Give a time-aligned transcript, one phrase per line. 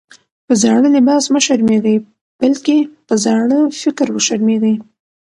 [0.47, 1.95] په زاړه لباس مه شرمېږئ!
[2.41, 4.75] بلکي په زاړه فکر وشرمېږئ.